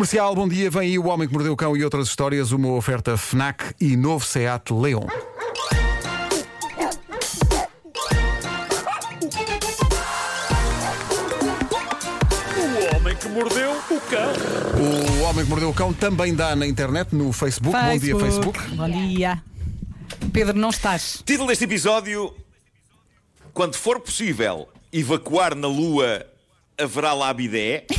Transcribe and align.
Comercial, 0.00 0.34
bom 0.34 0.48
dia. 0.48 0.70
Vem 0.70 0.80
aí 0.80 0.98
o 0.98 1.08
Homem 1.08 1.28
que 1.28 1.34
Mordeu 1.34 1.52
o 1.52 1.56
Cão 1.56 1.76
e 1.76 1.84
outras 1.84 2.08
histórias. 2.08 2.52
Uma 2.52 2.72
oferta 2.72 3.18
Fnac 3.18 3.74
e 3.78 3.98
novo 3.98 4.24
Seat 4.24 4.72
Leon. 4.72 5.04
O 12.56 12.96
homem 12.96 13.14
que 13.14 13.28
mordeu 13.28 13.72
o 13.72 14.00
cão. 14.00 14.32
O 14.80 15.22
Homem 15.24 15.44
que 15.44 15.50
Mordeu 15.50 15.68
o 15.68 15.74
Cão 15.74 15.92
também 15.92 16.34
dá 16.34 16.56
na 16.56 16.66
internet, 16.66 17.14
no 17.14 17.30
Facebook. 17.30 17.78
Bom 17.78 17.98
dia, 17.98 18.18
Facebook. 18.18 18.58
Bom 18.74 18.88
dia. 18.88 19.42
Pedro, 20.32 20.56
não 20.56 20.70
estás. 20.70 21.22
Título 21.26 21.48
deste 21.48 21.64
episódio: 21.64 22.34
Quando 23.52 23.74
for 23.74 24.00
possível 24.00 24.66
evacuar 24.90 25.54
na 25.54 25.68
Lua, 25.68 26.24
haverá 26.78 27.12
lá 27.12 27.30
bidé? 27.34 27.84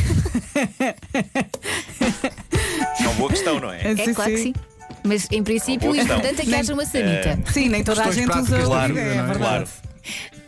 É 3.22 3.24
uma 3.24 3.30
boa 3.30 3.30
questão, 3.32 3.60
não 3.60 3.72
é? 3.72 3.80
É 3.82 4.14
claro 4.14 4.32
que 4.32 4.38
sim. 4.38 4.54
Mas 5.04 5.28
em 5.32 5.44
princípio 5.44 5.92
o 5.92 5.96
importante 5.96 6.42
é 6.42 6.46
que 6.46 6.54
haja 6.56 6.74
uma 6.74 6.86
sanita. 6.86 7.40
Sim, 7.52 7.70
nem 7.70 7.84
toda 7.84 8.02
a 8.02 8.06
Questões 8.06 8.28
gente 8.28 8.38
usa 8.38 8.56
práticas 8.56 8.66
o 8.66 8.70
Claro, 8.70 8.98
é 8.98 9.02
é? 9.02 9.24
verdade. 9.24 9.38
Claro. 9.40 9.68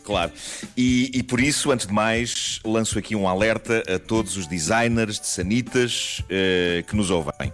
Claro. 0.04 0.32
E, 0.76 1.10
e 1.14 1.24
por 1.24 1.40
isso, 1.40 1.72
antes 1.72 1.88
de 1.88 1.94
mais, 1.94 2.60
lanço 2.66 3.00
aqui 3.00 3.16
um 3.16 3.28
alerta 3.28 3.84
a 3.88 3.98
todos 3.98 4.36
os 4.36 4.46
designers 4.46 5.20
de 5.20 5.28
sanitas 5.28 6.22
eh, 6.30 6.84
que 6.88 6.96
nos 6.96 7.10
ouvem. 7.10 7.54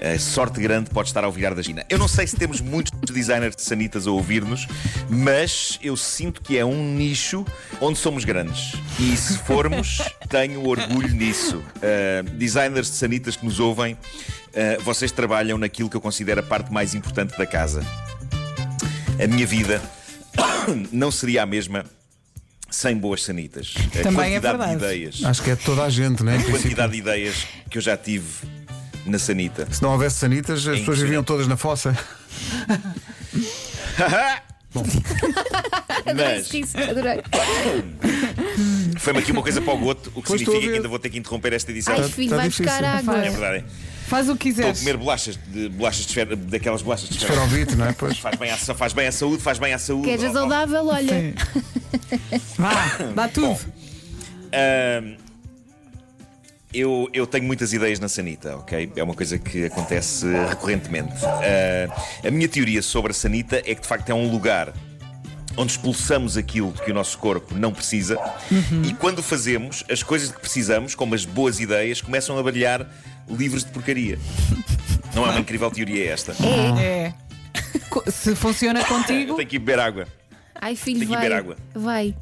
A 0.00 0.18
sorte 0.18 0.60
grande 0.60 0.90
pode 0.90 1.08
estar 1.08 1.24
ao 1.24 1.32
virar 1.32 1.54
da 1.54 1.62
China. 1.62 1.84
Eu 1.90 1.98
não 1.98 2.06
sei 2.06 2.26
se 2.26 2.36
temos 2.36 2.60
muitos 2.60 2.92
designers 3.12 3.56
de 3.56 3.62
sanitas 3.62 4.06
a 4.06 4.12
ouvir-nos, 4.12 4.66
mas 5.08 5.78
eu 5.82 5.96
sinto 5.96 6.40
que 6.40 6.56
é 6.56 6.64
um 6.64 6.94
nicho 6.94 7.44
onde 7.80 7.98
somos 7.98 8.24
grandes. 8.24 8.74
E 9.00 9.16
se 9.16 9.36
formos, 9.38 9.98
tenho 10.30 10.64
orgulho 10.66 11.10
nisso. 11.10 11.62
Eh, 11.82 12.22
designers 12.34 12.90
de 12.90 12.96
sanitas 12.96 13.36
que 13.36 13.44
nos 13.44 13.58
ouvem, 13.58 13.96
vocês 14.82 15.12
trabalham 15.12 15.56
naquilo 15.56 15.88
que 15.88 15.96
eu 15.96 16.00
considero 16.00 16.40
a 16.40 16.42
parte 16.42 16.72
mais 16.72 16.92
importante 16.92 17.36
da 17.38 17.46
casa. 17.46 17.84
A 19.22 19.26
minha 19.26 19.46
vida 19.46 19.80
não 20.92 21.10
seria 21.10 21.42
a 21.42 21.46
mesma 21.46 21.84
sem 22.70 22.96
boas 22.96 23.22
sanitas. 23.22 23.74
A 23.98 24.02
Também 24.02 24.34
é 24.34 24.40
quantidade 24.40 24.40
de 24.40 24.40
verdade. 24.40 24.74
ideias, 24.74 25.24
Acho 25.24 25.42
que 25.42 25.50
é 25.50 25.56
de 25.56 25.64
toda 25.64 25.82
a 25.84 25.90
gente, 25.90 26.22
não 26.22 26.32
é? 26.32 26.36
A 26.36 26.44
quantidade 26.44 26.92
de 26.92 26.98
ideias 26.98 27.46
que 27.70 27.78
eu 27.78 27.82
já 27.82 27.96
tive 27.96 28.26
na 29.06 29.18
sanita. 29.18 29.66
Se 29.70 29.82
não 29.82 29.92
houvesse 29.92 30.16
sanitas, 30.16 30.66
as 30.66 30.78
pessoas 30.80 31.00
viviam 31.00 31.24
todas 31.24 31.46
na 31.48 31.56
fossa. 31.56 31.96
Adorei 36.06 36.38
Mas 36.38 36.74
adorei. 36.74 37.22
foi-me 38.98 39.18
aqui 39.20 39.32
uma 39.32 39.42
coisa 39.42 39.60
para 39.60 39.72
o 39.74 39.78
goto, 39.78 40.12
o 40.14 40.22
que 40.22 40.28
Pois 40.28 40.40
a 40.42 40.44
significa 40.44 40.70
que 40.70 40.76
ainda 40.76 40.88
vou 40.88 40.98
ter 40.98 41.10
que 41.10 41.18
interromper 41.18 41.52
esta 41.52 41.70
edição. 41.70 41.94
Ai, 41.94 42.08
filho, 42.08 42.30
tá 42.30 42.36
vai 42.36 42.48
difícil. 42.48 42.66
buscar 42.72 42.84
água. 42.84 43.18
É 43.18 43.30
verdade. 43.30 43.64
Faz 44.08 44.28
o 44.28 44.36
que 44.36 44.48
Estou 44.48 44.62
a 44.64 44.72
quiseres. 44.72 44.78
comer 44.80 44.96
bolachas 44.96 45.38
de 45.48 45.68
bolachas 45.68 46.00
de 46.02 46.06
esfera, 46.08 46.34
daquelas 46.36 46.82
bolachas 46.82 47.08
de 47.08 47.16
esfera. 47.16 47.34
Esferovite, 47.34 47.76
não 47.76 47.86
é? 47.86 47.92
Pois. 47.92 48.18
Faz 48.18 48.36
bem, 48.38 48.50
à, 48.50 48.56
faz 48.56 48.92
bem 48.92 49.06
à 49.06 49.12
saúde, 49.12 49.42
faz 49.42 49.58
bem 49.58 49.72
à 49.74 49.78
saúde. 49.78 50.06
Queres 50.08 50.24
Oh, 50.24 50.28
oh. 50.30 50.32
saudável? 50.32 50.86
Olha. 50.86 51.12
Sim. 51.20 51.34
Vá, 52.56 52.72
dá 53.14 53.28
tudo. 53.28 53.58
Ahm, 54.52 55.16
eu, 56.72 57.08
eu 57.12 57.26
tenho 57.26 57.44
muitas 57.44 57.72
ideias 57.72 57.98
na 57.98 58.08
sanita, 58.08 58.56
ok? 58.56 58.92
É 58.96 59.02
uma 59.02 59.14
coisa 59.14 59.38
que 59.38 59.64
acontece 59.66 60.26
recorrentemente. 60.48 61.14
Ah, 61.24 62.26
a 62.26 62.30
minha 62.30 62.48
teoria 62.48 62.82
sobre 62.82 63.10
a 63.12 63.14
sanita 63.14 63.56
é 63.64 63.74
que 63.74 63.80
de 63.80 63.86
facto 63.88 64.08
é 64.10 64.14
um 64.14 64.30
lugar 64.30 64.72
onde 65.58 65.72
expulsamos 65.72 66.36
aquilo 66.36 66.72
que 66.72 66.90
o 66.90 66.94
nosso 66.94 67.18
corpo 67.18 67.54
não 67.54 67.72
precisa 67.72 68.16
e 68.84 68.94
quando 68.94 69.22
fazemos, 69.22 69.84
as 69.90 70.02
coisas 70.02 70.28
de 70.28 70.34
que 70.34 70.40
precisamos, 70.40 70.94
como 70.94 71.14
as 71.14 71.24
boas 71.24 71.58
ideias, 71.60 72.00
começam 72.00 72.38
a 72.38 72.42
brilhar 72.42 72.86
livres 73.28 73.64
de 73.64 73.70
porcaria. 73.72 74.18
Não 75.14 75.26
é 75.26 75.30
uma 75.30 75.40
incrível 75.40 75.70
teoria 75.70 76.10
esta? 76.12 76.32
É. 76.80 77.12
Co- 77.90 78.04
Se 78.10 78.34
funciona 78.36 78.80
Eu 78.80 78.86
contigo, 78.86 79.34
tenho 79.34 79.48
que 79.48 79.56
ir 79.56 79.58
beber 79.58 79.80
água. 79.80 80.06
Ai, 80.60 80.76
filho, 80.76 81.00
Tenho 81.00 81.10
que 81.10 81.14
vai. 81.16 81.22
beber 81.24 81.36
água. 81.36 81.56
Vai. 81.74 82.14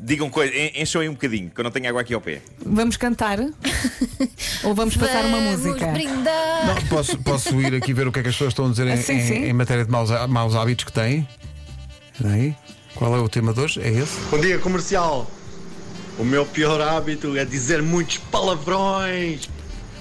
Digam 0.00 0.28
coisas, 0.28 0.54
encham 0.74 1.00
aí 1.00 1.08
um 1.08 1.12
bocadinho, 1.12 1.48
que 1.50 1.58
eu 1.58 1.64
não 1.64 1.70
tenho 1.70 1.88
água 1.88 2.02
aqui 2.02 2.12
ao 2.12 2.20
pé. 2.20 2.42
vamos 2.64 2.96
cantar? 2.98 3.38
Ou 4.64 4.74
vamos 4.74 4.96
passar 4.96 5.24
uma 5.24 5.38
Vamos 5.40 5.60
música? 5.64 5.86
brindar. 5.86 6.66
Não, 6.66 6.82
posso, 6.88 7.16
posso 7.18 7.60
ir 7.60 7.74
aqui 7.74 7.94
ver 7.94 8.06
o 8.06 8.12
que 8.12 8.18
é 8.18 8.22
que 8.22 8.28
as 8.28 8.34
pessoas 8.34 8.50
estão 8.50 8.66
a 8.66 8.70
dizer 8.70 8.86
em, 8.86 8.92
Ah, 8.92 8.96
sim, 8.98 9.14
em- 9.14 9.26
sim. 9.26 9.34
em 9.44 9.52
matéria 9.52 9.84
de 9.84 9.90
maus, 9.90 10.10
maus 10.28 10.54
hábitos 10.54 10.84
que 10.84 10.92
têm? 10.92 11.26
Espera 12.12 12.34
aí. 12.34 12.54
Qual 12.94 13.14
é 13.16 13.20
o 13.20 13.28
tema 13.28 13.52
de 13.52 13.60
hoje? 13.60 13.80
É 13.80 13.88
esse? 13.90 14.18
Bom 14.30 14.38
dia, 14.38 14.58
comercial. 14.58 15.28
O 16.18 16.24
meu 16.24 16.46
pior 16.46 16.80
hábito 16.80 17.36
é 17.36 17.44
dizer 17.44 17.82
muitos 17.82 18.18
palavrões. 18.18 19.48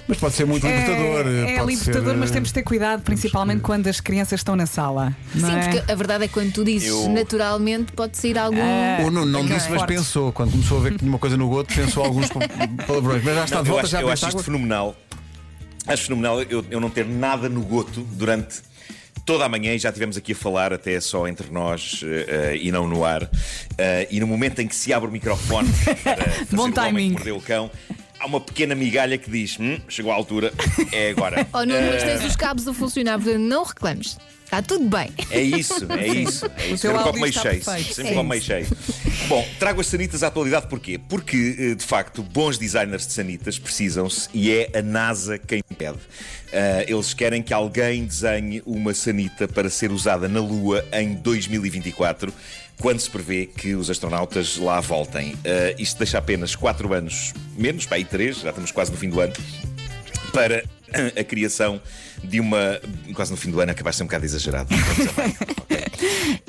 Mas 0.07 0.17
pode 0.17 0.35
ser 0.35 0.45
muito 0.45 0.67
libertador. 0.67 1.25
É, 1.27 1.53
é 1.55 1.59
pode 1.59 1.75
libertador, 1.75 2.11
ser, 2.11 2.17
mas 2.17 2.29
eh, 2.29 2.33
temos 2.33 2.49
de 2.49 2.53
ter 2.53 2.63
cuidado, 2.63 3.01
principalmente 3.03 3.61
quando 3.61 3.87
as 3.87 3.99
crianças 4.01 4.41
estão 4.41 4.55
na 4.55 4.65
sala. 4.65 5.15
não 5.33 5.49
Sim, 5.49 5.55
é? 5.55 5.69
porque 5.69 5.91
a 5.91 5.95
verdade 5.95 6.25
é 6.25 6.27
que 6.27 6.33
quando 6.33 6.51
tu 6.51 6.63
dizes 6.63 6.89
Eu- 6.89 7.09
naturalmente 7.09 7.93
pode 7.93 8.17
sair 8.17 8.37
algum. 8.37 8.59
Ah, 8.61 9.01
O 9.01 9.09
Nuno 9.09 9.25
não 9.25 9.41
Ok. 9.41 9.55
disse, 9.55 9.69
mas 9.69 9.79
Forte. 9.79 9.93
pensou. 9.95 10.31
Quando 10.33 10.51
começou 10.51 10.77
a 10.77 10.81
ver 10.81 10.91
que 10.91 10.99
tinha 10.99 11.09
uma 11.09 11.19
coisa 11.19 11.37
no 11.37 11.47
goto, 11.47 11.73
pensou 11.73 12.03
alguns 12.03 12.27
pa- 12.29 12.41
palavrões. 12.85 13.23
Mas 13.23 13.35
já 13.35 13.43
está 13.45 13.55
Não, 13.57 13.63
de 13.63 13.69
eu 13.69 13.73
volta, 13.73 13.85
acho, 13.87 13.91
já 13.91 14.01
eu 14.01 14.09
acho 14.09 14.23
isto 14.27 14.31
água? 14.35 14.43
fenomenal. 14.43 14.95
Acho 15.87 16.03
fenomenal 16.03 16.41
eu, 16.43 16.65
eu 16.69 16.79
não 16.81 16.89
ter 16.89 17.05
nada 17.07 17.47
no 17.49 17.61
goto 17.61 18.01
durante 18.11 18.61
toda 19.25 19.45
a 19.45 19.49
manhã 19.49 19.73
e 19.73 19.79
já 19.79 19.91
tivemos 19.91 20.17
aqui 20.17 20.33
a 20.33 20.35
falar 20.35 20.73
até 20.73 20.99
só 20.99 21.27
entre 21.27 21.49
nós 21.51 22.01
eh, 22.03 22.57
e 22.61 22.71
não 22.71 22.87
no 22.87 23.03
ar. 23.05 23.29
Eh, 23.77 24.07
e 24.11 24.19
no 24.19 24.27
momento 24.27 24.59
em 24.59 24.67
que 24.67 24.75
se 24.75 24.91
abre 24.93 25.09
o 25.09 25.11
microfone 25.11 25.69
para 26.03 26.25
Bom 26.51 26.69
o 26.69 26.71
timing. 26.71 27.09
que 27.09 27.13
mordeu 27.13 27.37
o 27.37 27.41
cão, 27.41 27.71
há 28.19 28.25
uma 28.25 28.39
pequena 28.41 28.75
migalha 28.75 29.17
que 29.17 29.29
diz: 29.29 29.57
"Hum, 29.59 29.79
chegou 29.87 30.11
à 30.11 30.15
altura, 30.15 30.51
é 30.91 31.09
agora. 31.11 31.47
Oh, 31.53 31.59
Nuno, 31.65 31.81
mas 31.91 32.03
tens 32.03 32.23
os 32.23 32.35
cabos 32.35 32.67
a 32.67 32.73
funcionar, 32.73 33.17
portanto 33.19 33.39
não 33.39 33.63
reclames. 33.63 34.17
Está 34.53 34.61
tudo 34.61 34.87
bem. 34.87 35.09
É 35.31 35.41
isso, 35.41 35.91
é 35.91 36.07
isso. 36.07 36.45
É 36.45 36.67
isso. 36.67 36.77
Sempre 36.77 37.01
copo 37.01 37.19
meio 37.19 37.33
cheio. 37.33 37.63
perfeito. 37.63 37.93
Sempre 37.95 38.11
É 38.11 38.13
copo 38.13 38.29
meio 38.29 38.41
cheio. 38.43 38.67
Bom, 39.27 39.47
trago 39.57 39.81
as 39.81 39.87
sanitas 39.87 40.21
à 40.21 40.27
atualidade 40.27 40.67
porquê? 40.67 40.99
Porque, 41.09 41.55
eh, 41.57 41.73
de 41.73 41.83
facto, 41.83 42.21
bons 42.21 42.59
designers 42.59 43.07
de 43.07 43.13
sanitas 43.13 43.57
precisam-se 43.57 44.29
e 44.31 44.51
é 44.51 44.69
a 44.77 44.83
NASA 44.83 45.39
quem 45.39 45.63
pede. 45.75 45.97
Ah, 46.53 46.85
eles 46.87 47.15
querem 47.15 47.41
que 47.41 47.51
alguém 47.51 48.05
desenhe 48.05 48.61
uma 48.63 48.93
sanita 48.93 49.47
para 49.47 49.71
ser 49.71 49.91
usada 49.91 50.29
na 50.29 50.39
Lua 50.39 50.85
em 50.93 51.15
2024, 51.15 52.31
quando 52.79 52.99
se 52.99 53.09
prevê 53.09 53.47
que 53.47 53.73
os 53.73 53.89
astronautas 53.89 54.57
lá 54.57 54.79
voltem. 54.79 55.33
Ah, 55.43 55.73
isto 55.79 55.97
deixa 55.97 56.19
apenas 56.19 56.55
4 56.55 56.93
anos 56.93 57.33
menos, 57.57 57.87
para 57.87 57.97
aí 57.97 58.05
3, 58.05 58.41
já 58.41 58.49
estamos 58.49 58.71
quase 58.71 58.91
no 58.91 58.97
fim 58.97 59.09
do 59.09 59.19
ano 59.19 59.33
para 60.31 60.63
a 61.19 61.23
criação 61.23 61.81
de 62.23 62.39
uma. 62.39 62.79
Quase 63.13 63.31
no 63.31 63.37
fim 63.37 63.51
do 63.51 63.59
ano, 63.59 63.71
acabaste 63.71 63.95
de 63.95 63.97
ser 63.97 64.03
um 64.03 64.07
bocado 64.07 64.25
exagerado. 64.25 64.69
A 64.73 65.21
bem. 65.21 65.35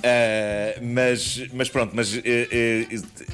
Ah, 0.03 0.79
mas, 0.83 1.43
mas 1.53 1.69
pronto, 1.69 1.93
mas 1.95 2.15
eh, 2.15 2.23
eh, 2.51 2.87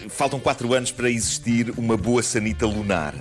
faltam 0.09 0.39
4 0.39 0.73
anos 0.73 0.91
para 0.93 1.11
existir 1.11 1.73
uma 1.77 1.97
boa 1.97 2.23
sanita 2.23 2.67
lunar. 2.67 3.15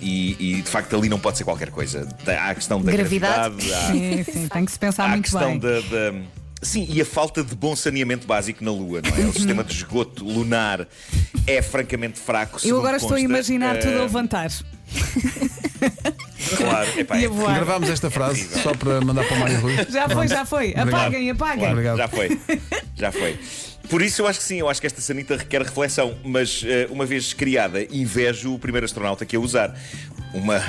E, 0.00 0.36
e, 0.38 0.62
de 0.62 0.68
facto 0.70 0.96
ali 0.96 1.08
não 1.08 1.18
pode 1.18 1.38
ser 1.38 1.44
qualquer 1.44 1.70
coisa. 1.70 2.08
Há 2.26 2.50
a 2.50 2.54
questão 2.54 2.80
da 2.82 2.92
Gravidade. 2.92 3.56
gravidade, 3.56 3.72
há- 3.72 3.92
Sim, 3.92 4.24
sim, 4.24 4.48
tem 4.48 4.64
que 4.64 4.72
se 4.72 4.78
pensar 4.78 5.04
Há 5.04 5.06
a 5.06 5.08
muito 5.10 5.24
questão 5.24 5.58
bem. 5.58 5.58
da, 5.58 5.80
da- 5.80 6.14
Sim, 6.62 6.86
e 6.88 7.00
a 7.00 7.04
falta 7.04 7.44
de 7.44 7.54
bom 7.54 7.76
saneamento 7.76 8.26
básico 8.26 8.64
na 8.64 8.70
Lua, 8.70 9.00
não 9.02 9.16
é? 9.24 9.26
O 9.28 9.32
sistema 9.34 9.62
de 9.62 9.72
esgoto 9.74 10.24
lunar 10.24 10.86
é 11.46 11.60
francamente 11.62 12.18
fraco. 12.18 12.58
Eu 12.64 12.78
agora 12.78 12.96
estou 12.96 13.14
a 13.14 13.20
imaginar 13.20 13.78
tudo 13.78 13.98
a 13.98 14.02
levantar. 14.02 14.50
Claro, 16.56 16.88
epá, 16.98 17.18
é 17.18 17.28
voar. 17.28 17.54
Gravámos 17.56 17.88
esta 17.88 18.10
frase 18.10 18.48
só 18.62 18.74
para 18.74 19.00
mandar 19.00 19.24
para 19.24 19.36
o 19.36 19.40
Mário 19.40 19.60
Rui. 19.60 19.74
Já 19.90 20.08
foi, 20.08 20.28
já 20.28 20.44
foi. 20.44 20.74
Apaguem, 20.76 21.30
apaguem. 21.30 21.58
Claro, 21.58 21.72
Obrigado. 21.72 21.96
Já 21.96 22.08
foi. 22.08 22.40
Já 22.94 23.12
foi. 23.12 23.38
Por 23.88 24.02
isso 24.02 24.22
eu 24.22 24.26
acho 24.26 24.40
que 24.40 24.44
sim, 24.44 24.56
eu 24.56 24.68
acho 24.68 24.80
que 24.80 24.86
esta 24.86 25.00
sanita 25.00 25.36
requer 25.36 25.62
reflexão, 25.62 26.16
mas 26.24 26.64
eh, 26.66 26.88
uma 26.90 27.06
vez 27.06 27.32
criada, 27.32 27.82
invejo 27.84 28.54
o 28.54 28.58
primeiro 28.58 28.84
astronauta 28.84 29.24
que 29.24 29.36
a 29.36 29.40
usar. 29.40 29.78
Uma, 30.34 30.60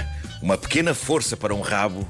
uma 0.42 0.58
pequena 0.58 0.94
força 0.94 1.36
para 1.36 1.54
um 1.54 1.62
rabo, 1.62 2.08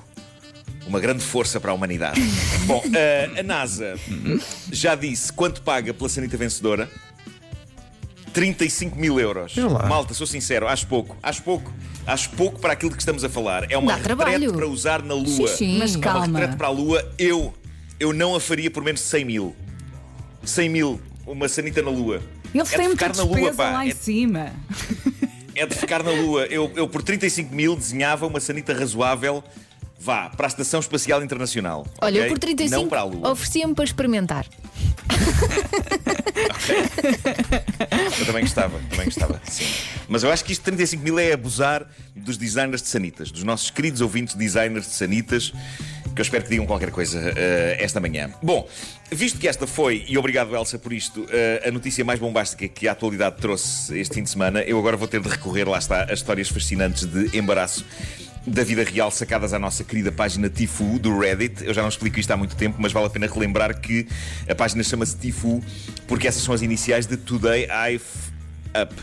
uma 0.86 1.00
grande 1.00 1.24
força 1.24 1.60
para 1.60 1.72
a 1.72 1.74
humanidade. 1.74 2.20
Bom, 2.68 2.84
eh, 2.94 3.30
a 3.40 3.44
NASA 3.44 3.96
já 4.72 4.96
disse 4.96 5.32
quanto 5.32 5.62
paga 5.62 5.94
pela 5.94 6.10
sanita 6.10 6.36
vencedora. 6.36 6.90
35 8.34 8.96
mil 9.00 9.20
euros. 9.20 9.56
Lá. 9.56 9.88
Malta, 9.88 10.14
sou 10.14 10.28
sincero, 10.28 10.68
acho 10.68 10.86
pouco. 10.88 11.18
Acho 11.24 11.42
pouco. 11.42 11.74
Acho 12.08 12.30
pouco 12.32 12.60
para 12.60 12.72
aquilo 12.74 12.92
que 12.92 13.00
estamos 13.00 13.24
a 13.24 13.30
falar. 13.30 13.70
É 13.70 13.78
uma 13.78 13.92
Dá 13.92 13.98
retrete 13.98 14.18
trabalho. 14.18 14.54
para 14.54 14.66
usar 14.68 15.04
na 15.04 15.14
Lua. 15.14 15.48
Sim, 15.50 15.56
sim. 15.58 15.78
Mas 15.78 15.94
É 15.94 15.98
uma 15.98 16.04
calma. 16.04 16.40
retrete 16.40 16.56
para 16.58 16.68
a 16.68 16.72
Lua, 16.72 17.12
eu, 17.20 17.54
eu 18.00 18.14
não 18.14 18.34
a 18.34 18.40
faria 18.40 18.72
por 18.72 18.82
menos 18.82 19.02
de 19.02 19.08
100 19.08 19.26
mil. 19.26 19.56
100 20.44 20.70
mil, 20.70 21.02
uma 21.26 21.50
sanita 21.50 21.82
na 21.82 21.90
Lua. 21.92 22.22
Eles 22.56 22.72
é 22.74 22.78
têm 22.78 22.88
muita 22.88 23.10
ficar 23.10 23.18
na 23.18 23.24
Lua, 23.30 23.54
pá. 23.54 23.72
lá 23.72 23.86
em 23.86 23.90
É, 23.90 23.94
cima. 23.94 24.52
é 25.54 25.66
de 25.66 25.76
ficar 25.76 26.02
na 26.02 26.12
Lua. 26.12 26.46
Eu, 26.46 26.72
eu 26.76 26.88
por 26.88 27.04
35 27.04 27.54
mil 27.54 27.76
desenhava 27.76 28.26
uma 28.26 28.40
sanita 28.40 28.74
razoável 28.74 29.44
vá 30.00 30.30
para 30.30 30.48
a 30.48 30.50
Estação 30.50 30.80
Espacial 30.80 31.24
Internacional. 31.24 31.86
Olha, 32.02 32.20
ok? 32.22 32.26
eu 32.26 32.30
por 32.30 32.40
35 32.40 32.82
Não 32.82 32.90
para 32.90 33.00
a 33.02 33.04
Lua. 33.04 33.32
oferecia-me 33.32 33.74
para 33.74 33.86
experimentar. 33.86 34.46
Eu 38.20 38.26
também 38.26 38.44
gostava, 38.44 38.80
também 38.90 39.06
gostava, 39.06 39.42
sim. 39.50 39.66
Mas 40.08 40.24
eu 40.24 40.32
acho 40.32 40.44
que 40.44 40.52
isto 40.52 40.62
de 40.62 40.66
35 40.66 41.04
mil 41.04 41.20
é 41.20 41.34
abusar 41.34 41.86
dos 42.16 42.38
designers 42.38 42.82
de 42.82 42.88
sanitas, 42.88 43.32
dos 43.32 43.44
nossos 43.44 43.70
queridos 43.70 44.02
ouvintes 44.02 44.36
designers 44.36 44.88
de 44.88 44.94
sanitas, 44.94 45.52
que 46.16 46.22
eu 46.22 46.24
espero 46.24 46.44
que 46.44 46.50
digam 46.50 46.66
qualquer 46.66 46.92
coisa 46.92 47.20
eh, 47.36 47.78
esta 47.80 48.00
manhã. 48.00 48.32
Bom, 48.42 48.68
visto 49.12 49.40
que 49.40 49.48
esta 49.48 49.68
foi, 49.68 50.06
e 50.08 50.18
obrigado 50.18 50.56
Elsa 50.56 50.80
por 50.80 50.94
isto, 50.94 51.26
eh, 51.30 51.64
a 51.68 51.72
notícia 51.72 52.04
mais 52.04 52.20
bombástica 52.20 52.68
que 52.68 52.88
a 52.88 52.94
atualidade 52.94 53.38
trouxe 53.38 53.98
este 54.00 54.16
fim 54.16 54.24
de 54.24 54.30
semana, 54.30 54.62
eu 54.62 54.80
agora 54.80 54.98
vou 54.98 55.08
ter 55.08 55.22
de 55.22 55.30
recorrer, 55.30 55.68
lá 55.68 55.78
está, 55.78 56.06
a 56.10 56.14
histórias 56.14 56.50
fascinantes 56.50 57.06
de 57.06 57.38
embaraço 57.38 57.86
da 58.48 58.64
vida 58.64 58.84
real 58.84 59.12
sacadas 59.12 59.54
à 59.54 59.60
nossa 59.60 59.84
querida 59.84 60.12
página 60.12 60.50
Tifu 60.50 60.98
do 61.00 61.20
Reddit. 61.20 61.64
Eu 61.66 61.74
já 61.74 61.82
não 61.82 61.90
explico 61.90 62.20
isto 62.20 62.32
há 62.32 62.38
muito 62.38 62.56
tempo, 62.56 62.78
mas 62.80 62.92
vale 62.94 63.08
a 63.08 63.10
pena 63.10 63.28
relembrar 63.28 63.80
que 63.80 64.08
a 64.50 64.56
página 64.56 64.82
chama-se 64.84 65.18
Tifu 65.18 65.62
porque 66.08 66.28
essas 66.28 66.42
são 66.42 66.54
as 66.54 66.62
iniciais 66.62 67.06
de 67.06 67.18
Today 67.18 67.66
I've 67.66 68.04
Up. 68.82 68.94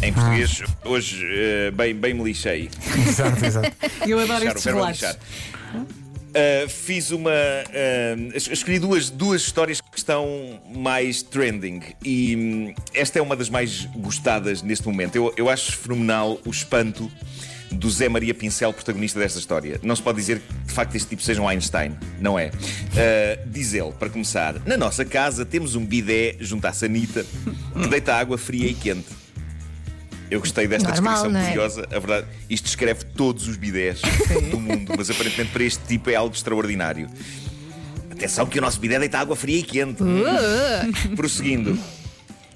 Em 0.00 0.12
português, 0.12 0.62
hoje, 0.84 1.26
eh, 1.28 1.70
bem, 1.72 1.92
bem 1.92 2.14
me 2.14 2.22
lixei. 2.22 2.70
Exato, 3.08 3.44
exato. 3.44 3.72
Eu 4.06 4.20
adoro 4.20 4.44
estes 4.46 4.64
relatos. 4.64 5.00
lixar. 5.00 5.16
Uh, 6.28 6.68
fiz 6.68 7.10
uma. 7.10 7.30
uh, 7.32 8.30
es- 8.36 8.46
escolhi 8.48 8.78
duas, 8.78 9.10
duas 9.10 9.40
histórias 9.42 9.80
que 9.80 9.98
estão 9.98 10.60
mais 10.72 11.20
trending 11.22 11.80
e 12.04 12.36
hum, 12.36 12.74
esta 12.94 13.18
é 13.18 13.22
uma 13.22 13.34
das 13.34 13.48
mais 13.50 13.86
gostadas 13.96 14.62
neste 14.62 14.86
momento. 14.86 15.16
Eu, 15.16 15.34
eu 15.36 15.48
acho 15.50 15.72
fenomenal 15.76 16.38
o 16.46 16.50
espanto 16.50 17.10
do 17.70 17.90
Zé 17.90 18.08
Maria 18.08 18.34
Pincel, 18.34 18.72
protagonista 18.72 19.18
desta 19.18 19.38
história. 19.38 19.80
Não 19.82 19.94
se 19.94 20.02
pode 20.02 20.18
dizer 20.18 20.40
que 20.40 20.66
de 20.66 20.72
facto 20.72 20.94
este 20.94 21.08
tipo 21.08 21.22
seja 21.22 21.40
um 21.40 21.48
Einstein, 21.48 21.96
não 22.20 22.38
é? 22.38 22.48
Uh, 22.48 23.48
diz 23.48 23.74
ele, 23.74 23.92
para 23.92 24.08
começar: 24.08 24.54
Na 24.66 24.76
nossa 24.76 25.04
casa 25.04 25.44
temos 25.44 25.74
um 25.74 25.84
bidé 25.84 26.36
junto 26.40 26.66
à 26.66 26.72
sanita 26.72 27.24
que 27.74 27.88
deita 27.88 28.14
água 28.14 28.38
fria 28.38 28.68
e 28.68 28.74
quente. 28.74 29.06
Eu 30.30 30.40
gostei 30.40 30.66
desta 30.66 30.90
Normal, 30.90 31.14
descrição 31.14 31.40
é? 31.40 31.48
curiosa. 31.48 31.88
A 31.90 31.98
verdade, 31.98 32.26
isto 32.50 32.64
descreve 32.64 33.04
todos 33.16 33.48
os 33.48 33.56
bidés 33.56 34.02
do 34.50 34.60
mundo, 34.60 34.92
mas 34.96 35.08
aparentemente 35.08 35.52
para 35.52 35.64
este 35.64 35.82
tipo 35.86 36.10
é 36.10 36.16
algo 36.16 36.34
extraordinário. 36.34 37.08
Atenção 38.10 38.46
que 38.46 38.58
o 38.58 38.60
nosso 38.60 38.78
bidé 38.78 38.98
deita 38.98 39.18
água 39.18 39.36
fria 39.36 39.58
e 39.58 39.62
quente. 39.62 40.02
Uh, 40.02 41.16
Prosseguindo. 41.16 41.78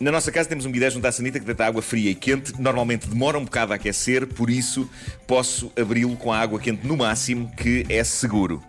Na 0.02 0.10
nossa 0.10 0.32
casa 0.32 0.49
temos 0.49 0.66
um 0.66 0.72
bidé 0.72 0.90
junto 0.90 1.06
à 1.06 1.12
sanita 1.12 1.38
que 1.38 1.46
deita 1.46 1.64
água 1.64 1.81
fria 1.81 2.10
e 2.10 2.14
quente. 2.16 2.60
Normalmente 2.60 3.06
demora 3.06 3.38
um 3.38 3.44
bocado 3.44 3.72
a 3.72 3.76
aquecer, 3.76 4.26
por 4.26 4.50
isso 4.50 4.90
posso 5.28 5.70
abri-lo 5.81 6.16
com 6.16 6.32
a 6.32 6.40
água 6.40 6.58
quente 6.58 6.84
no 6.84 6.96
máximo, 6.96 7.49
que 7.56 7.87
é 7.88 8.02
seguro. 8.02 8.60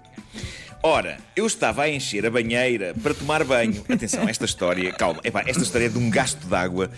Ora, 0.84 1.18
eu 1.36 1.48
estava 1.48 1.82
a 1.82 1.90
encher 1.90 2.24
a 2.24 2.30
banheira 2.30 2.94
para 3.02 3.16
tomar 3.16 3.44
banho. 3.44 3.84
Atenção, 3.90 4.30
esta 4.30 4.46
história, 4.46 4.94
calma, 4.94 5.22
epá, 5.24 5.44
esta 5.48 5.64
história 5.64 5.88
é 5.88 5.90
de 5.90 5.98
um 5.98 6.08
gasto 6.08 6.46
de 6.46 6.54
água 6.54 6.92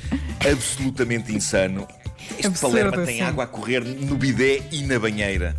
absolutamente 0.45 1.33
insano. 1.33 1.87
Este 2.31 2.47
Absurdo, 2.47 2.75
Palerma 2.75 3.05
tem 3.05 3.17
sim. 3.17 3.21
água 3.21 3.45
a 3.45 3.47
correr 3.47 3.85
no 3.85 4.17
bidé 4.17 4.63
e 4.69 4.83
na 4.83 4.99
banheira. 4.99 5.55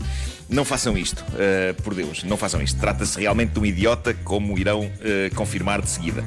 Não 0.49 0.65
façam 0.65 0.97
isto, 0.97 1.25
uh, 1.31 1.75
por 1.83 1.95
Deus, 1.95 2.23
não 2.23 2.37
façam 2.37 2.63
isto. 2.63 2.79
Trata-se 2.79 3.19
realmente 3.19 3.51
de 3.51 3.59
um 3.59 3.67
idiota, 3.67 4.15
como 4.15 4.57
irão 4.57 4.85
uh, 4.85 5.35
confirmar 5.35 5.83
de 5.83 5.91
seguida. 5.91 6.25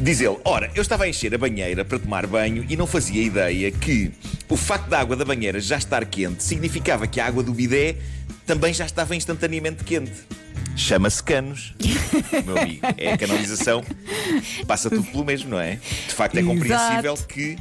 Diz 0.00 0.20
ele: 0.20 0.36
Ora, 0.44 0.70
eu 0.74 0.82
estava 0.82 1.04
a 1.04 1.08
encher 1.08 1.34
a 1.34 1.38
banheira 1.38 1.84
para 1.84 1.98
tomar 1.98 2.26
banho 2.26 2.66
e 2.68 2.76
não 2.76 2.86
fazia 2.86 3.22
ideia 3.22 3.70
que 3.70 4.12
o 4.48 4.56
facto 4.56 4.88
da 4.88 5.00
água 5.00 5.16
da 5.16 5.24
banheira 5.24 5.58
já 5.58 5.78
estar 5.78 6.04
quente 6.04 6.42
significava 6.44 7.06
que 7.06 7.18
a 7.18 7.26
água 7.26 7.42
do 7.42 7.52
bidé 7.52 7.96
também 8.46 8.74
já 8.74 8.84
estava 8.84 9.16
instantaneamente 9.16 9.84
quente. 9.84 10.12
Chama-se 10.76 11.22
canos, 11.22 11.74
meu 12.44 12.58
amigo. 12.58 12.80
É 12.98 13.14
a 13.14 13.18
canalização, 13.18 13.82
passa 14.66 14.90
tudo 14.90 15.04
pelo 15.04 15.24
mesmo, 15.24 15.50
não 15.50 15.58
é? 15.58 15.76
De 15.76 16.14
facto, 16.14 16.36
é 16.36 16.40
Exato. 16.40 16.54
compreensível 16.54 17.16
que. 17.26 17.56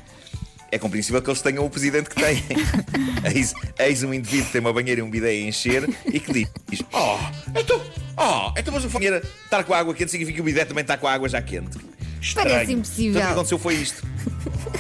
É 0.76 0.78
compreensível 0.78 1.22
que 1.22 1.30
eles 1.30 1.42
tenham 1.42 1.66
o 1.66 1.70
presidente 1.70 2.10
que 2.10 2.18
têm. 2.18 2.44
eis, 3.34 3.54
eis 3.80 4.04
um 4.04 4.14
indivíduo 4.14 4.48
que 4.48 4.52
tem 4.52 4.60
uma 4.60 4.74
banheira 4.74 5.00
e 5.00 5.04
um 5.04 5.10
bidé 5.10 5.30
a 5.30 5.34
encher 5.34 5.90
e 6.06 6.20
que 6.20 6.34
diz: 6.34 6.84
Oh, 6.92 7.18
então, 7.58 7.82
oh, 8.18 8.52
então 8.60 8.74
mas 8.74 8.84
a 8.84 8.90
banheira 8.90 9.24
estar 9.46 9.64
com 9.64 9.74
a 9.74 9.78
água 9.78 9.94
quente 9.94 10.12
significa 10.12 10.36
que 10.36 10.42
o 10.42 10.44
bidé 10.44 10.66
também 10.66 10.82
está 10.82 10.98
com 10.98 11.08
a 11.08 11.14
água 11.14 11.30
já 11.30 11.42
quente. 11.42 11.78
Estranho. 12.20 12.50
Parece 12.50 12.74
impossível. 12.74 13.22
Então, 13.22 13.22
o 13.22 13.26
que 13.26 13.32
aconteceu 13.32 13.58
foi 13.58 13.76
isto. 13.76 14.06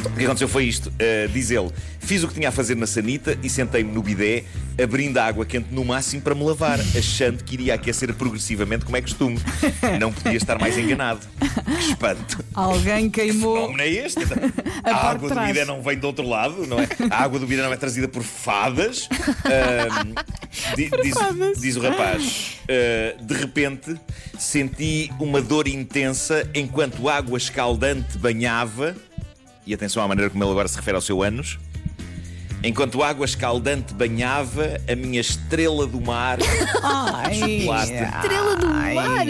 O 0.03 0.17
que 0.17 0.25
aconteceu 0.25 0.47
foi 0.49 0.65
isto. 0.65 0.89
Uh, 0.89 1.29
diz 1.31 1.49
ele: 1.49 1.71
Fiz 2.01 2.23
o 2.23 2.27
que 2.27 2.33
tinha 2.33 2.49
a 2.49 2.51
fazer 2.51 2.75
na 2.75 2.87
sanita 2.87 3.39
e 3.41 3.49
sentei-me 3.49 3.93
no 3.93 4.03
bidé, 4.03 4.43
abrindo 4.81 5.17
a 5.17 5.25
água 5.25 5.45
quente 5.45 5.67
no 5.71 5.83
máximo 5.85 6.21
para 6.21 6.35
me 6.35 6.43
lavar, 6.43 6.79
achando 6.79 7.43
que 7.43 7.53
iria 7.55 7.73
aquecer 7.75 8.13
progressivamente, 8.13 8.83
como 8.85 8.97
é 8.97 9.01
costume. 9.01 9.39
Não 9.99 10.11
podia 10.11 10.37
estar 10.37 10.59
mais 10.59 10.77
enganado. 10.77 11.21
Que 11.65 11.89
espanto. 11.91 12.43
Alguém 12.53 13.09
Que 13.09 13.21
queimou. 13.21 13.55
fenómeno 13.55 13.81
é 13.81 13.87
este? 13.89 14.19
A, 14.23 14.27
parte 14.93 15.25
água 15.25 15.29
do 15.29 15.39
bidé 15.41 15.65
não 15.65 15.81
vem 15.81 15.97
do 15.97 16.07
outro 16.07 16.27
lado, 16.27 16.65
não 16.67 16.79
é? 16.79 16.87
A 17.09 17.23
água 17.23 17.39
do 17.39 17.47
bidé 17.47 17.61
não 17.63 17.71
é 17.73 17.77
trazida 17.77 18.07
por 18.07 18.23
fadas. 18.23 19.07
Ahm, 19.45 20.13
di- 20.75 20.89
diz, 21.01 21.61
diz 21.61 21.75
o 21.75 21.81
rapaz. 21.81 22.57
"Ah, 22.69 23.21
de 23.21 23.33
repente 23.33 23.95
senti 24.37 25.11
uma 25.19 25.41
dor 25.41 25.67
intensa 25.67 26.47
enquanto 26.53 27.07
água 27.09 27.37
escaldante 27.37 28.17
banhava. 28.17 28.95
E 29.67 29.73
atenção 29.73 30.03
à 30.03 30.07
maneira 30.07 30.29
como 30.29 30.43
ele 30.43 30.51
agora 30.51 30.67
se 30.67 30.75
refere 30.75 30.95
ao 30.95 31.01
seu 31.01 31.23
ânus. 31.23 31.57
Enquanto 32.65 33.03
água 33.03 33.25
escaldante 33.25 33.93
banhava 33.93 34.81
a 34.91 34.95
minha 34.95 35.21
estrela 35.21 35.85
do 35.85 36.01
mar, 36.01 36.39
Ai, 36.83 37.35
chocolate. 37.61 37.93
Estrela 37.93 38.55
do 38.55 38.67
mar. 38.67 39.25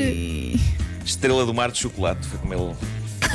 estrela 1.06 1.46
do 1.46 1.54
mar 1.54 1.72
de 1.72 1.78
chocolate. 1.80 2.26
Foi 2.28 2.40
como 2.40 2.54
ele. 2.54 2.76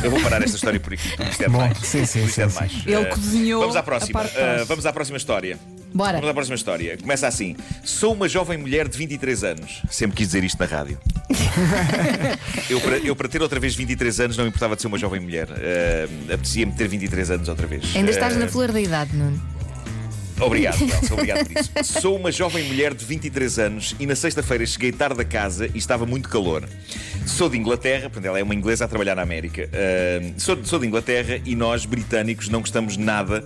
Eu 0.03 0.11
vou 0.11 0.21
parar 0.23 0.43
esta 0.43 0.57
história 0.57 0.81
por 0.81 0.95
aqui. 0.95 1.07
Isto 1.31 1.43
é 1.43 1.47
demais. 1.47 1.79
sim, 1.83 2.07
sim, 2.07 2.25
Isto 2.25 2.41
é 2.41 2.49
sim, 2.49 2.55
demais. 2.55 2.73
Ele 2.87 2.95
Eh, 2.95 3.05
cozinhou 3.07 3.61
Vamos 3.61 3.77
à 3.77 3.81
a 3.81 3.83
próxima. 3.83 4.25
de. 4.25 4.31
Eh, 4.39 4.65
vamos 4.67 4.87
à 4.87 4.93
próxima 4.93 5.17
história. 5.19 5.59
Bora. 5.93 6.13
Vamos 6.15 6.31
à 6.31 6.35
próxima 6.35 6.55
história. 6.57 6.97
Começa 6.97 7.27
assim. 7.27 7.55
Sou 7.85 8.15
uma 8.15 8.27
jovem 8.29 8.57
mulher 8.57 8.89
de 8.89 8.97
23 8.97 9.45
anos. 9.45 9.83
Sempre 9.91 10.17
quis 10.17 10.29
dizer 10.29 10.45
isto 10.45 10.59
na 10.59 10.65
rádio. 10.67 10.99
eu, 12.71 12.81
para, 12.81 12.97
eu, 12.99 13.15
para 13.17 13.29
ter 13.29 13.43
outra 13.43 13.61
vez 13.61 13.75
23 13.75 14.21
anos, 14.21 14.37
não 14.37 14.45
me 14.45 14.49
importava 14.49 14.77
de 14.77 14.81
ser 14.83 14.89
uma 14.89 14.97
jovem 14.99 15.21
mulher. 15.21 15.49
Eh, 15.59 16.09
Apetecia-me 16.33 16.73
ter 16.73 16.89
23 16.89 17.33
anos 17.33 17.49
outra 17.49 17.67
vez. 17.67 17.95
Ainda 17.95 18.11
estás 18.11 18.37
na 18.37 18.47
flor 18.49 18.73
da 18.73 18.81
idade, 18.81 19.15
Nuno. 19.15 19.41
Obrigado, 20.41 20.83
Elsa, 20.83 21.15
obrigado 21.15 21.47
por 21.47 21.61
isso. 21.61 22.01
Sou 22.01 22.17
uma 22.17 22.33
jovem 22.33 22.65
mulher 22.65 22.95
de 22.95 23.05
23 23.05 23.59
anos 23.59 23.95
e 23.99 24.07
na 24.07 24.15
sexta-feira 24.15 24.65
cheguei 24.65 24.93
tarde 24.93 25.21
a 25.21 25.25
casa 25.25 25.67
e 25.75 25.79
estava 25.79 26.07
muito 26.07 26.29
calor. 26.29 26.69
Sou 27.27 27.49
de 27.49 27.59
Inglaterra, 27.59 28.05
portanto, 28.05 28.25
ela 28.27 28.39
é 28.39 28.43
uma 28.43 28.55
inglesa 28.55 28.85
a 28.85 28.89
trabalhar 28.89 29.15
na 29.15 29.23
América. 29.23 29.69
Ah, 29.73 30.33
sou, 30.39 30.59
sou 30.65 30.79
de 30.79 30.87
Inglaterra 30.87 31.41
e 31.45 31.55
nós, 31.55 31.85
britânicos, 31.85 32.49
não 32.49 32.61
gostamos 32.61 32.97
nada 32.97 33.45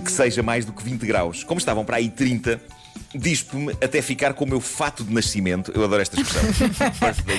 que 0.00 0.12
seja 0.12 0.42
mais 0.42 0.64
do 0.64 0.72
que 0.72 0.82
20 0.82 1.06
graus. 1.06 1.42
Como 1.44 1.58
estavam 1.58 1.84
para 1.84 1.96
aí 1.96 2.08
30, 2.08 2.60
dispo-me 3.14 3.72
até 3.72 4.00
ficar 4.02 4.34
com 4.34 4.44
o 4.44 4.48
meu 4.48 4.60
fato 4.60 5.02
de 5.02 5.12
nascimento. 5.12 5.72
Eu 5.74 5.84
adoro 5.84 6.02
esta 6.02 6.20
expressão. 6.20 6.46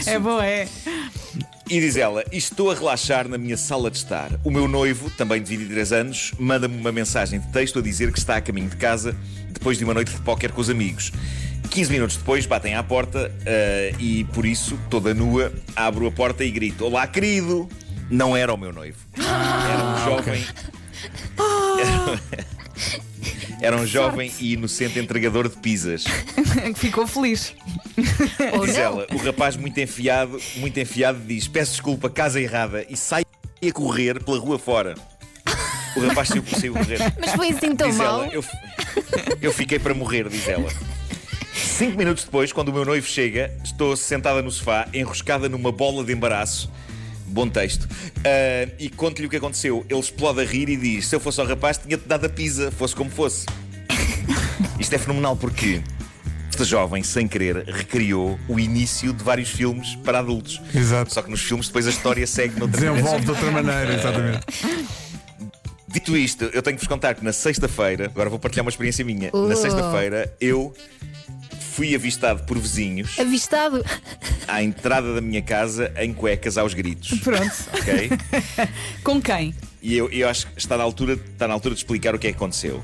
É 0.14 0.20
boa, 0.20 0.46
é. 0.46 0.68
E 1.70 1.82
diz 1.82 1.98
ela: 1.98 2.24
Estou 2.32 2.72
a 2.72 2.74
relaxar 2.74 3.28
na 3.28 3.38
minha 3.38 3.58
sala 3.58 3.92
de 3.92 3.98
estar. 3.98 4.32
O 4.44 4.50
meu 4.50 4.68
noivo, 4.68 5.10
também 5.12 5.42
de 5.42 5.56
23 5.58 5.92
anos, 5.92 6.32
manda-me 6.40 6.78
uma 6.78 6.92
mensagem 6.92 7.40
de 7.40 7.48
texto 7.50 7.80
a 7.80 7.82
dizer 7.82 8.12
que 8.12 8.20
está 8.20 8.38
a 8.38 8.42
caminho 8.42 8.70
de 8.70 8.78
casa 8.78 9.16
depois 9.50 9.78
de 9.78 9.84
uma 9.84 9.94
noite 9.94 10.14
de 10.14 10.22
póquer 10.22 10.52
com 10.52 10.62
os 10.62 10.70
amigos. 10.70 11.12
15 11.70 11.92
minutos 11.92 12.18
depois 12.18 12.46
batem 12.46 12.76
à 12.76 12.84
porta 12.84 13.32
eh, 13.46 13.94
e, 14.00 14.24
por 14.26 14.46
isso, 14.46 14.80
toda 14.90 15.14
nua, 15.14 15.52
abro 15.76 16.08
a 16.08 16.12
porta 16.12 16.44
e 16.46 16.52
grito: 16.52 16.86
Olá, 16.86 17.06
querido! 17.06 17.68
Não 18.10 18.38
era 18.38 18.54
o 18.54 18.58
meu 18.58 18.72
noivo. 18.72 18.98
Era 19.18 19.84
um 19.84 20.06
jovem. 20.06 20.46
Era, 21.38 23.02
era 23.62 23.76
um 23.76 23.86
jovem 23.86 24.32
e 24.40 24.54
inocente 24.54 25.00
entregador 25.00 25.50
de 25.50 25.58
pizzas. 25.58 26.04
Ficou 26.76 27.08
feliz. 27.08 27.54
Diz 28.66 28.78
ela, 28.78 29.08
o 29.12 29.18
rapaz 29.18 29.56
muito 29.56 29.80
enfiado, 29.80 30.40
muito 30.58 30.80
enfiado 30.80 31.20
diz: 31.20 31.48
Peço 31.48 31.72
desculpa, 31.72 32.10
casa 32.10 32.40
errada, 32.40 32.86
e 32.90 32.96
sai 32.96 33.24
a 33.66 33.72
correr 33.72 34.24
pela 34.24 34.40
rua 34.40 34.60
fora. 34.60 34.96
O 35.96 36.00
rapaz 36.08 36.28
saiu, 36.28 36.44
saiu 36.46 36.74
correr. 36.74 37.00
Mas 37.20 37.32
foi 37.34 37.50
assim 37.50 37.76
tão 37.76 37.90
Diz 37.90 37.98
mal. 37.98 38.24
ela, 38.24 38.34
eu, 38.34 38.44
eu 39.42 39.52
fiquei 39.52 39.80
para 39.80 39.94
morrer, 39.96 40.30
diz 40.30 40.48
ela. 40.48 40.70
Cinco 41.54 41.98
minutos 41.98 42.24
depois, 42.24 42.54
quando 42.54 42.70
o 42.70 42.74
meu 42.74 42.86
noivo 42.86 43.08
chega, 43.08 43.52
estou 43.64 43.96
sentada 43.96 44.42
no 44.44 44.52
sofá, 44.52 44.88
enroscada 44.94 45.50
numa 45.50 45.72
bola 45.72 46.04
de 46.04 46.14
embaraço. 46.14 46.72
Bom 47.28 47.48
texto. 47.48 47.88
Ah, 48.26 48.70
e 48.80 48.90
conto-lhe 48.90 49.28
o 49.28 49.30
que 49.30 49.38
aconteceu. 49.38 49.86
Ele 49.90 50.00
explode 50.00 50.42
a 50.42 50.46
rir 50.46 50.70
e 50.70 50.78
diz: 50.78 51.08
Se 51.08 51.16
eu 51.16 51.20
fosse 51.20 51.40
ao 51.40 51.48
rapaz, 51.48 51.78
tinha-te 51.78 52.08
dado 52.08 52.26
a 52.26 52.30
pizza, 52.30 52.72
fosse 52.72 52.96
como 52.96 53.10
fosse. 53.10 53.46
Isto 54.80 54.96
é 54.96 54.98
fenomenal 54.98 55.36
porque 55.36 55.82
esta 56.58 56.66
jovem, 56.66 57.04
sem 57.04 57.28
querer, 57.28 57.58
recriou 57.68 58.40
o 58.48 58.60
início 58.60 59.14
de 59.14 59.24
vários 59.24 59.50
filmes 59.50 59.96
para 59.98 60.18
adultos. 60.18 60.60
Exato. 60.74 61.14
Só 61.14 61.22
que 61.22 61.30
nos 61.30 61.42
filmes 61.42 61.68
depois 61.68 61.86
a 61.86 61.92
história 61.92 62.26
segue 62.26 62.60
noutra 62.60 62.82
Desenvolve 62.82 63.26
de 63.26 63.30
outra 63.30 63.52
maneira, 63.52 63.94
exatamente. 63.94 64.46
Dito 65.88 66.18
isto, 66.18 66.46
eu 66.46 66.64
tenho 66.64 66.76
que 66.76 66.82
vos 66.82 66.88
contar 66.88 67.14
que 67.14 67.24
na 67.24 67.32
sexta-feira, 67.32 68.06
agora 68.06 68.28
vou 68.28 68.40
partilhar 68.40 68.66
uma 68.66 68.72
experiência 68.72 69.06
minha. 69.06 69.30
Oh. 69.34 69.48
Na 69.48 69.56
sexta-feira, 69.56 70.34
eu 70.42 70.74
fui 71.78 71.94
avistado 71.94 72.42
por 72.44 72.58
vizinhos 72.58 73.20
Avistado. 73.20 73.86
à 74.48 74.64
entrada 74.64 75.14
da 75.14 75.22
minha 75.22 75.44
casa 75.44 75.94
em 75.96 76.12
cuecas 76.12 76.58
aos 76.58 76.74
gritos. 76.74 77.20
Pronto. 77.20 77.54
Ok? 77.72 78.10
Com 79.04 79.22
quem? 79.22 79.54
E 79.80 79.96
eu, 79.96 80.10
eu 80.10 80.28
acho 80.28 80.48
que 80.48 80.58
está 80.60 80.76
na, 80.76 80.84
altura, 80.84 81.14
está 81.14 81.48
na 81.48 81.54
altura 81.54 81.76
de 81.76 81.82
explicar 81.82 82.16
o 82.16 82.20
que 82.20 82.26
é 82.26 82.32
que 82.32 82.36
aconteceu. 82.36 82.84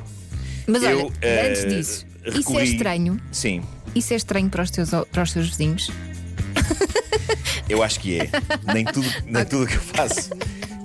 Mas 0.68 0.84
eu, 0.84 1.08
olha, 1.08 1.14
eh, 1.24 1.48
antes 1.50 1.66
disso, 1.66 2.06
isso 2.06 2.06
é 2.24 2.32
recorri- 2.38 2.72
estranho. 2.72 3.20
Sim, 3.32 3.64
Isso 3.96 4.14
é 4.14 4.16
estranho 4.16 4.48
para 4.48 4.62
os 4.62 4.70
teus, 4.70 4.92
para 5.12 5.24
os 5.24 5.34
teus 5.34 5.50
vizinhos. 5.50 5.90
eu 7.68 7.82
acho 7.82 8.00
que 8.00 8.20
é. 8.20 8.30
Nem 8.72 8.86
tudo 8.86 9.10
nem 9.26 9.44
tudo 9.44 9.64
o 9.64 9.68
que 9.68 9.76
eu 9.76 9.82
faço. 9.82 10.30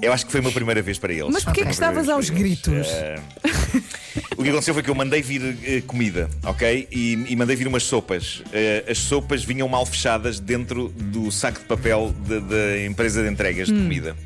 Eu 0.01 0.15
acho 0.15 0.25
que 0.25 0.33
foi 0.33 0.41
uma 0.41 0.51
primeira 0.53 0.81
vez 0.81 0.99
para 0.99 1.13
eles. 1.13 1.29
Mas 1.31 1.45
porquê 1.45 1.61
Foi 1.61 1.67
que 1.69 1.75
estavas 1.75 2.09
aos 2.09 2.31
gritos? 2.31 2.87
Eh, 2.89 3.21
o 4.37 4.43
que 4.43 4.49
aconteceu 4.49 4.75
foi 4.75 4.83
que 4.83 4.91
eu 4.91 4.95
mandei 4.95 5.23
vir 5.23 5.57
eh, 5.65 5.81
comida, 5.87 6.29
ok? 6.45 6.89
E, 6.91 7.25
e 7.29 7.37
mandei 7.37 7.57
vir 7.57 7.67
umas 7.67 7.83
sopas. 7.83 8.43
Eh, 8.53 8.85
as 8.89 8.99
sopas 8.99 9.45
vinham 9.45 9.69
mal 9.69 9.85
fechadas 9.85 10.39
dentro 10.39 10.89
do 10.89 11.31
saco 11.31 11.61
de 11.61 11.67
papel 11.67 12.15
da 12.27 12.85
empresa 12.85 13.23
de 13.23 13.29
entregas 13.29 13.69
de 13.69 13.75
comida. 13.75 14.17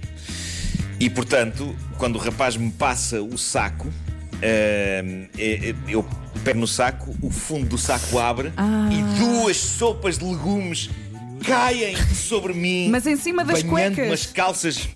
E 1.01 1.11
portanto, 1.11 1.75
quando 1.99 2.17
o 2.17 2.19
rapaz 2.19 2.57
me 2.57 2.71
passa 2.71 3.21
o 3.23 3.37
saco, 3.37 3.89
eh, 4.41 5.27
eu 5.89 6.05
pego 6.45 6.61
no 6.61 6.67
saco, 6.67 7.15
o 7.23 7.31
fundo 7.31 7.67
do 7.67 7.79
saco 7.79 8.19
abre 8.19 8.53
e 8.91 9.19
duas 9.19 9.57
sopas 9.57 10.19
de 10.19 10.25
legumes 10.25 10.91
caem 11.43 11.97
sobre 12.15 12.53
mim. 12.53 12.89
Mas 12.91 13.07
em 13.07 13.17
cima 13.17 13.45
das 13.45 13.63
cuecas? 13.63 14.07
umas 14.07 14.27
calças. 14.27 14.89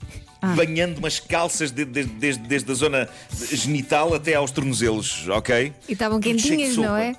Banhando 0.54 0.98
umas 0.98 1.18
calças 1.18 1.70
de- 1.70 1.84
de- 1.84 2.04
desde, 2.04 2.42
desde 2.46 2.70
a 2.70 2.74
zona 2.74 3.08
genital 3.52 4.14
até 4.14 4.34
aos 4.34 4.50
tornozelos, 4.50 5.26
ok? 5.28 5.72
E 5.88 5.92
estavam 5.92 6.20
de 6.20 6.28
quentinhas, 6.30 6.76
não 6.76 6.96
é? 6.96 7.14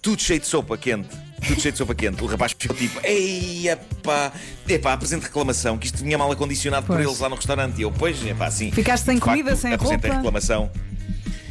Tudo 0.00 0.22
cheio 0.22 0.40
de 0.40 0.46
sopa 0.46 0.78
quente. 0.78 1.08
Tudo 1.46 1.60
cheio 1.60 1.72
de 1.72 1.78
sopa 1.78 1.94
quente. 1.94 2.22
O 2.22 2.26
rapaz 2.26 2.54
ficou 2.56 2.76
tipo, 2.76 2.98
ei, 3.04 3.68
epá, 3.68 4.32
epá, 4.68 4.92
apresente 4.92 5.24
reclamação, 5.24 5.76
que 5.76 5.86
isto 5.86 6.02
vinha 6.02 6.16
mal 6.16 6.30
acondicionado 6.30 6.86
por 6.86 6.96
Pois. 6.96 7.06
eles 7.06 7.18
lá 7.20 7.28
no 7.28 7.36
restaurante. 7.36 7.78
E 7.78 7.82
eu, 7.82 7.92
pois, 7.92 8.24
epá, 8.24 8.50
sim. 8.50 8.70
Ficaste 8.72 9.04
sem 9.04 9.14
De 9.16 9.20
facto, 9.20 9.30
comida, 9.38 9.56
sem 9.56 9.72
apresentei 9.72 10.10
roupa? 10.10 10.16
reclamação. 10.22 10.70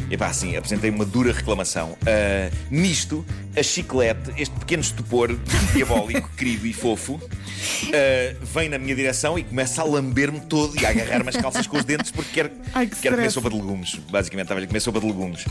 Epá, 0.09 0.31
sim, 0.31 0.55
apresentei 0.55 0.89
uma 0.89 1.05
dura 1.05 1.33
reclamação. 1.33 1.97
Ah, 2.05 2.49
nisto, 2.71 3.25
a 3.55 3.61
chiclete, 3.61 4.31
este 4.37 4.57
pequeno 4.57 4.81
estupor 4.81 5.37
diabólico, 5.73 6.29
querido 6.37 6.65
e 6.65 6.71
fofo, 6.71 7.19
ah, 7.21 8.35
vem 8.41 8.69
na 8.69 8.77
minha 8.77 8.95
direção 8.95 9.37
e 9.37 9.43
começa 9.43 9.81
a 9.81 9.85
lamber-me 9.85 10.39
todo 10.39 10.79
e 10.79 10.85
a 10.85 10.89
agarrar-me 10.89 11.29
as 11.29 11.35
calças 11.35 11.67
com 11.67 11.77
os 11.77 11.83
dentes 11.83 12.11
porque 12.11 12.31
quer, 12.31 12.51
Ai, 12.73 12.87
que 12.87 12.95
quer 12.95 13.11
comer 13.11 13.29
sopa 13.31 13.49
de 13.49 13.57
legumes. 13.57 13.95
Basicamente, 14.09 14.45
estava 14.45 14.61
a 14.61 14.67
comer 14.67 14.79
sopa 14.79 14.99
de 15.01 15.07
legumes. 15.07 15.45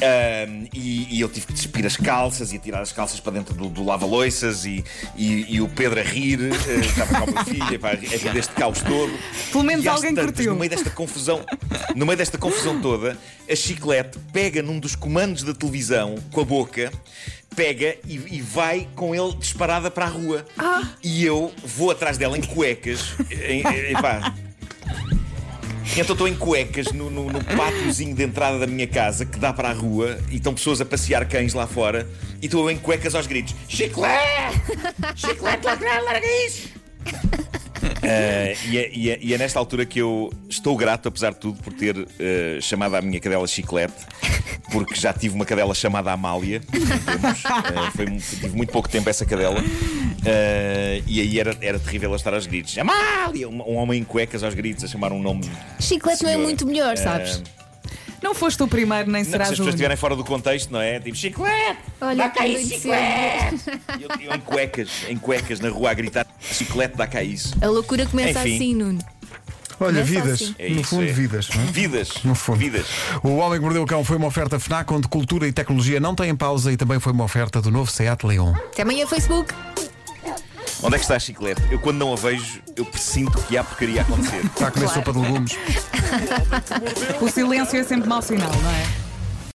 Ah, 0.00 0.46
e, 0.72 1.16
e 1.16 1.20
eu 1.20 1.28
tive 1.28 1.46
que 1.46 1.52
despir 1.52 1.84
as 1.84 1.96
calças 1.96 2.52
e 2.52 2.56
a 2.56 2.58
tirar 2.60 2.82
as 2.82 2.92
calças 2.92 3.18
para 3.18 3.32
dentro 3.32 3.54
do, 3.54 3.68
do 3.68 3.84
lava-loiças 3.84 4.64
e, 4.64 4.84
e, 5.16 5.56
e 5.56 5.60
o 5.60 5.68
Pedro 5.68 5.98
a 5.98 6.04
rir, 6.04 6.38
estava 6.80 7.22
com 7.22 7.30
o 7.32 7.34
meu 7.34 7.44
filho, 7.44 7.74
epá, 7.74 7.90
a 7.90 7.94
rir 7.94 8.32
deste 8.32 8.52
caos 8.52 8.80
todo. 8.82 9.12
Pelo 9.50 9.64
menos 9.64 9.84
alguém 9.84 10.14
tantas, 10.14 10.26
curtiu. 10.26 10.52
No 10.52 10.58
meio 10.60 10.70
desta 10.70 10.90
confusão, 10.90 11.44
no 11.96 12.06
meio 12.06 12.16
desta 12.16 12.38
confusão 12.38 12.80
toda, 12.80 13.18
a 13.50 13.56
chiclete 13.56 13.95
pega 14.04 14.62
num 14.62 14.78
dos 14.78 14.94
comandos 14.94 15.42
da 15.42 15.54
televisão 15.54 16.16
com 16.30 16.40
a 16.40 16.44
boca, 16.44 16.92
pega 17.54 17.96
e, 18.06 18.36
e 18.36 18.40
vai 18.40 18.88
com 18.94 19.14
ele 19.14 19.34
disparada 19.36 19.90
para 19.90 20.04
a 20.04 20.08
rua. 20.08 20.44
E 21.02 21.24
eu 21.24 21.52
vou 21.64 21.90
atrás 21.90 22.18
dela 22.18 22.36
em 22.36 22.42
cuecas. 22.42 23.14
Em, 23.30 23.60
em, 23.60 23.94
pá. 23.94 24.34
Então 25.96 26.12
estou 26.12 26.28
em 26.28 26.34
cuecas 26.34 26.92
no, 26.92 27.08
no, 27.08 27.30
no 27.30 27.42
pátiozinho 27.42 28.14
de 28.14 28.22
entrada 28.22 28.58
da 28.58 28.66
minha 28.66 28.86
casa 28.86 29.24
que 29.24 29.38
dá 29.38 29.52
para 29.52 29.70
a 29.70 29.72
rua 29.72 30.18
e 30.30 30.36
estão 30.36 30.52
pessoas 30.52 30.80
a 30.80 30.84
passear 30.84 31.26
cães 31.26 31.54
lá 31.54 31.66
fora 31.66 32.06
e 32.42 32.46
estou 32.46 32.70
em 32.70 32.76
cuecas 32.76 33.14
aos 33.14 33.26
gritos: 33.26 33.54
Chiclete! 33.68 34.60
Chiclete, 35.16 35.64
larga 35.64 36.46
isso! 36.46 36.68
Uh, 38.06 38.70
e, 38.70 38.78
é, 38.78 38.90
e 38.94 39.10
é- 39.10 39.18
e 39.20 39.34
é 39.34 39.38
nesta 39.38 39.58
altura 39.58 39.84
que 39.84 39.98
eu 40.00 40.32
estou 40.48 40.76
grato, 40.76 41.08
apesar 41.08 41.30
de 41.32 41.40
tudo, 41.40 41.60
por 41.62 41.72
ter 41.72 41.96
uh, 41.96 42.06
chamado 42.60 42.94
a 42.94 43.02
minha 43.02 43.18
cadela 43.20 43.46
Chiclete, 43.46 43.94
porque 44.70 44.94
já 44.94 45.12
tive 45.12 45.34
uma 45.34 45.44
cadela 45.44 45.74
chamada 45.74 46.12
Amália. 46.12 46.60
entendemos? 46.72 47.40
Uh, 47.44 47.90
foi, 47.96 48.06
tive 48.06 48.56
muito 48.56 48.70
pouco 48.72 48.88
tempo 48.88 49.08
essa 49.10 49.24
cadela. 49.26 49.60
E 51.06 51.20
aí 51.20 51.38
era, 51.40 51.56
era 51.60 51.78
terrível 51.78 52.08
ela 52.10 52.16
estar 52.16 52.32
aos 52.34 52.46
gritos. 52.46 52.76
Amália! 52.78 53.48
Um, 53.48 53.60
um 53.62 53.76
homem 53.76 54.00
em 54.00 54.04
cuecas 54.04 54.42
aos 54.42 54.54
gritos 54.54 54.84
a 54.84 54.88
chamar 54.88 55.12
um 55.12 55.20
nome. 55.22 55.48
Chiclete 55.80 56.22
não 56.22 56.30
é 56.30 56.36
muito 56.36 56.66
melhor, 56.66 56.96
sabes? 56.96 57.42
Não 58.22 58.34
foste 58.34 58.62
o 58.62 58.68
primeiro, 58.68 59.10
nem 59.10 59.20
não, 59.22 59.24
se 59.24 59.30
serás 59.30 59.48
as 59.50 59.52
o 59.52 59.52
pessoas 59.52 59.66
único. 59.68 59.74
estiverem 59.76 59.96
fora 59.96 60.16
do 60.16 60.24
contexto, 60.24 60.70
não 60.72 60.80
é? 60.80 60.98
Tipo, 61.00 61.16
Chiclete! 61.16 61.78
Olha, 62.00 62.16
dá 62.16 62.28
cá 62.30 62.46
isso, 62.46 62.74
Chiclete! 62.74 63.56
E 63.98 64.02
eu, 64.02 64.08
eu 64.30 64.34
em 64.34 64.40
cuecas, 64.40 64.90
em 65.08 65.16
cuecas 65.18 65.60
na 65.60 65.68
rua 65.68 65.90
a 65.90 65.94
gritar: 65.94 66.26
Chiclete, 66.40 66.96
dá 66.96 67.06
cá 67.06 67.22
isso. 67.22 67.54
A 67.60 67.66
loucura 67.66 68.06
começa 68.06 68.40
Enfim. 68.40 68.54
assim, 68.56 68.74
Nuno. 68.74 68.98
Olha, 69.78 70.02
Começa 70.02 70.04
vidas. 70.10 70.32
assim. 70.42 70.54
É 70.58 70.68
no 70.70 70.80
isso, 70.80 70.90
fundo, 70.90 71.02
é. 71.02 71.12
vidas. 71.12 71.48
não 71.54 71.62
é? 71.62 71.66
Vidas! 71.66 72.10
No 72.24 72.34
fundo. 72.34 72.58
Vidas! 72.58 72.86
O 73.22 73.36
Homem 73.36 73.58
que 73.58 73.64
Mordeu 73.64 73.82
o 73.82 73.86
Cão 73.86 74.02
foi 74.02 74.16
uma 74.16 74.26
oferta 74.26 74.58
FNAC, 74.58 74.90
onde 74.90 75.06
cultura 75.06 75.46
e 75.46 75.52
tecnologia 75.52 76.00
não 76.00 76.14
têm 76.14 76.34
pausa 76.34 76.72
e 76.72 76.78
também 76.78 76.98
foi 76.98 77.12
uma 77.12 77.24
oferta 77.24 77.60
do 77.60 77.70
novo 77.70 77.90
Seat 77.90 78.24
Leon. 78.26 78.54
Até 78.54 78.80
amanhã, 78.82 79.06
Facebook. 79.06 79.52
Onde 80.86 80.94
é 80.94 80.98
que 80.98 81.04
está 81.04 81.16
a 81.16 81.18
chiclete? 81.18 81.60
Eu 81.70 81.80
quando 81.80 81.98
não 81.98 82.12
a 82.12 82.16
vejo, 82.16 82.62
eu 82.76 82.84
presinto 82.84 83.36
que 83.42 83.58
há 83.58 83.64
porcaria 83.64 84.02
a 84.02 84.04
acontecer. 84.04 84.44
Está 84.46 84.68
a 84.68 84.70
comer 84.70 84.86
Claro. 84.86 85.00
sopa 85.00 85.12
de 85.12 85.18
legumes. 85.18 85.56
O 87.20 87.28
silêncio 87.28 87.78
é 87.80 87.82
sempre 87.84 88.08
mau 88.08 88.22
sinal, 88.22 88.52
não 88.62 88.70
é? 88.70 88.86